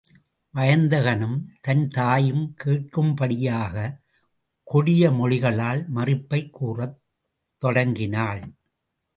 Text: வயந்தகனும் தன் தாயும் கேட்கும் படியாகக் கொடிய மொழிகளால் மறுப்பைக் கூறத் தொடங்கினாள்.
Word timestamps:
வயந்தகனும் 0.55 1.43
தன் 1.61 1.87
தாயும் 1.87 2.53
கேட்கும் 2.53 3.15
படியாகக் 3.15 4.01
கொடிய 4.63 5.11
மொழிகளால் 5.11 5.87
மறுப்பைக் 5.87 6.53
கூறத் 6.53 7.01
தொடங்கினாள். 7.57 8.53